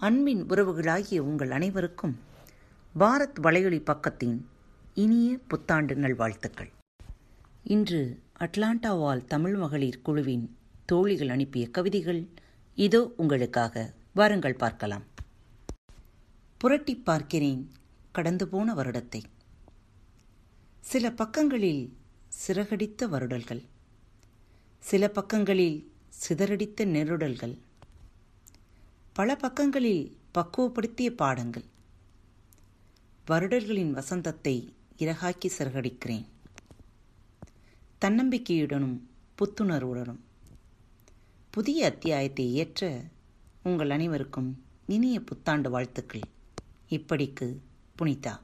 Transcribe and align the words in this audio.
அன்பின் 0.00 0.46
உறவுகளாகிய 0.46 1.18
உங்கள் 1.18 1.50
அனைவருக்கும் 1.50 2.18
பாரத் 2.98 3.40
வலையொலி 3.42 3.80
பக்கத்தின் 3.80 4.44
இனிய 4.94 5.38
புத்தாண்டு 5.48 5.94
நல்வாழ்த்துக்கள். 5.94 6.70
இன்று 7.64 8.22
அட்லாண்டாவால் 8.38 9.24
தமிழ் 9.24 9.56
மகளிர் 9.56 10.02
குழுவின் 10.02 10.56
தோழிகள் 10.86 11.28
அனுப்பிய 11.28 11.70
கவிதைகள் 11.70 12.28
இதோ 12.74 13.12
உங்களுக்காக 13.16 13.92
வாருங்கள் 14.14 14.54
பார்க்கலாம். 14.54 15.02
புரட்டி 16.58 16.94
பார்க்கிறேன் 16.94 17.70
கடந்து 18.12 18.48
போன 18.48 18.74
வருடத்தை. 18.74 19.22
சில 20.80 21.10
பக்கங்களில் 21.10 21.96
சிறகடித்த 22.46 23.08
வருடல்கள். 23.08 23.62
சில 24.78 25.08
பக்கங்களில் 25.08 25.92
சிதறடித்த 26.28 26.84
நெருடல்கள். 26.84 27.58
பல 29.12 29.36
பக்கங்களில் 29.36 30.16
பக்குவப்படுத்திய 30.34 31.06
பாடங்கள். 31.06 31.64
வருடர்களின் 33.26 33.90
வசந்தத்தை 33.90 34.74
இறகாக்கி 34.98 35.50
சிறகடிக்கிறேன். 35.58 36.24
தன்னம்பிக்கையுடனும் 38.00 38.98
புத்துணர்வுடனும். 39.38 40.18
புதிய 41.50 41.86
அத்தியாயத்தை 41.86 42.54
ஏற்ற 42.54 43.02
உங்கள் 43.62 43.90
அனைவருக்கும் 43.90 44.64
இனிய 44.86 45.20
புத்தாண்டு 45.20 45.70
வாழ்த்துக்கள். 45.70 46.20
இப்படிக்கு 46.90 47.56
புனிதா. 47.98 48.38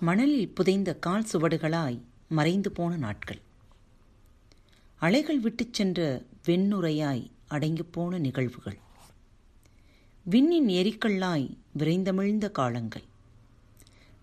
மணலில் 0.00 0.48
புதைந்த 0.48 0.94
கால் 0.94 1.26
சுவடுகளாய் 1.32 2.00
மறைந்து 2.28 2.72
போன 2.72 2.96
நாட்கள். 2.96 3.40
அலைகள் 4.96 5.40
விட்டுச் 5.40 5.72
சென்ற 5.72 6.24
வெண்ணுரையாய் 6.44 7.30
அடங்கிப்போன 7.50 8.18
நிகழ்வுகள். 8.18 8.78
விண்ணின் 10.24 10.66
எரிக்கல்லாய் 10.66 11.56
விரைந்தமிழ்ந்த 11.78 12.50
காலங்கள். 12.50 13.02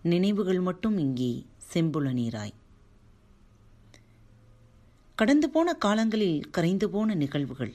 நினைவுகள் 0.02 0.60
மட்டும் 0.60 0.98
இங்கே 0.98 1.46
செம்புல 1.72 2.12
நீராய். 2.12 2.52
கடந்து 5.14 5.50
போன 5.50 5.74
காலங்களில் 5.74 6.50
கரைந்து 6.50 6.90
போன 6.90 7.14
நிகழ்வுகள். 7.14 7.74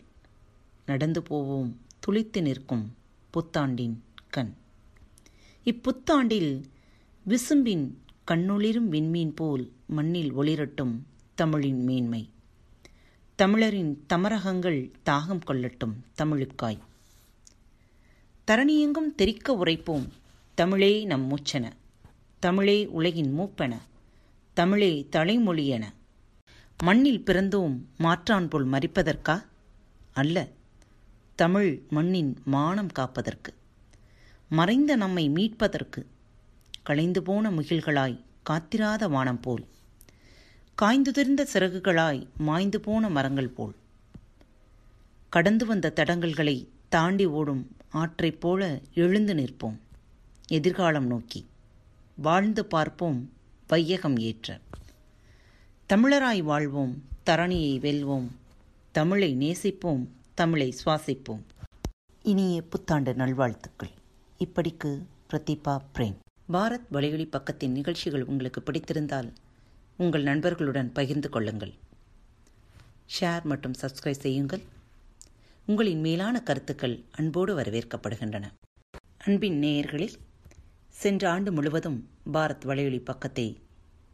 நடந்து 0.86 1.22
போவோம் 1.22 1.80
துளித்து 2.00 2.42
நிற்கும் 2.42 2.96
புத்தாண்டின் 3.34 3.98
கண். 4.30 4.54
இப்புத்தாண்டில் 5.64 6.64
விசும்பின் 7.28 7.94
கண்ணொளிரும் 8.32 8.90
விண்மீன் 8.90 9.36
போல் 9.36 9.72
மண்ணில் 9.88 10.34
ஒளிரட்டும் 10.34 10.96
தமிழின் 11.36 11.84
மேன்மை. 11.84 12.30
தமிழரின் 13.36 14.06
தமரகங்கள் 14.14 14.92
தாகம் 15.06 15.42
கொள்ளட்டும் 15.48 15.94
தமிழுக்காய். 16.18 16.80
தரணியெங்கும் 18.52 19.16
தெரிக்க 19.16 19.54
உரைப்போம். 19.54 20.08
தமிழே 20.54 21.04
நம் 21.04 21.28
மூச்சென. 21.30 21.72
தமிழே 22.40 22.86
உலகின் 22.86 23.40
மூப்பென. 23.40 23.78
தமிழே 24.54 25.08
தலைமொழியென 25.12 25.84
மண்ணில் 26.84 27.24
பிறந்தோம் 27.26 27.78
மாற்றான் 27.98 28.48
போல் 28.48 28.68
மறிப்பதற்கா? 28.68 29.44
அல்ல. 30.14 30.48
தமிழ் 31.36 31.82
மண்ணின் 31.90 32.42
மானம் 32.46 32.88
காப்பதற்கு. 32.88 33.54
மறைந்த 34.50 34.96
நம்மை 34.96 35.30
மீட்பதற்கு. 35.30 36.06
களைந்து 36.84 37.24
போன 37.24 37.52
முகில்களாய் 37.52 38.20
காத்திராத 38.50 39.10
வானம் 39.10 39.40
போல். 39.40 39.66
காய்ந்துதிர்ந்த 40.82 41.48
சிறகுகளாய் 41.54 42.28
மாய்ந்து 42.38 42.80
போன 42.80 43.10
மரங்கள் 43.10 43.50
போல். 43.50 43.76
கடந்து 45.30 45.66
வந்த 45.66 45.94
தடங்கல்களை 45.96 46.68
தாண்டி 46.90 47.26
ஓடும் 47.26 47.76
ஆற்றைப் 47.92 48.42
போல 48.42 48.80
எழுந்து 48.94 49.34
நிற்போம். 49.34 49.78
எதிர்காலம் 50.48 51.08
நோக்கி. 51.08 51.46
வாழ்ந்து 52.16 52.66
பார்ப்போம் 52.66 53.34
வையகம் 53.68 54.18
ஏற்ற. 54.18 54.60
தமிழராய் 55.90 56.44
வாழ்வோம் 56.44 57.04
தரணியை 57.26 57.80
வெல்வோம். 57.80 58.28
தமிழை 58.92 59.36
நேசிப்போம் 59.36 60.08
தமிழை 60.34 60.76
சுவாசிப்போம். 60.86 61.42
இனிய 62.24 62.62
புத்தாண்டு 62.62 63.14
நல்வாழ்த்துக்கள். 63.14 63.90
இப்படிக்கு 64.40 65.04
பிரதீபா 65.30 65.82
பிரேம். 65.96 66.16
பாரத் 66.54 66.88
வலையொலி 66.92 67.28
பக்கத்தின் 67.28 67.70
நிகழ்ச்சிகள் 67.70 68.24
உங்களுக்கு 68.24 68.62
பிடித்திருந்தால் 68.62 69.32
உங்கள் 69.98 70.24
நண்பர்களுடன் 70.24 70.92
பகிர்ந்து 70.92 71.30
கொள்ளுங்கள். 71.30 71.74
ஷேர் 73.20 73.44
மற்றும் 73.44 73.74
சப்ஸ்கிரைப் 73.82 74.20
செய்யுங்கள். 74.20 74.62
உங்களின் 75.66 76.00
மேலான 76.00 76.44
கருத்துக்கள் 76.44 77.04
அன்போடு 77.12 77.58
வரவேற்கப்படுகின்றன. 77.58 78.46
அன்பின் 79.18 79.60
நேயர்களில் 79.62 80.16
சென்ற 80.90 81.30
ஆண்டு 81.30 81.52
முழுவதும் 81.52 82.10
பாரத் 82.34 82.66
வலையொலி 82.66 83.00
பக்கத்தை 83.04 83.58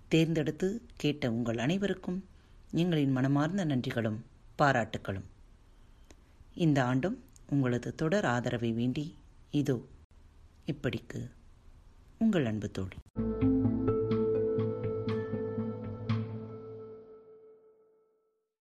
தேர்ந்தெடுத்து 0.07 0.85
கேட்ட 0.97 1.31
உங்கள் 1.31 1.57
அனைவருக்கும் 1.57 2.25
எங்களின் 2.73 3.11
மனமார்ந்த 3.11 3.65
நன்றிகளும் 3.65 4.19
பாராட்டுகளும் 4.57 5.27
இந்த 6.55 6.85
ஆண்டும் 6.85 7.23
உங்களது 7.49 7.95
தொடர் 7.95 8.25
ஆதரவை 8.25 8.71
வேண்டி 8.71 9.15
இதோ 9.51 9.85
இப்படிக்கு 10.65 11.31
உங்கள் 12.17 12.45
அன்பு 12.45 12.71
தோழி. 12.71 12.97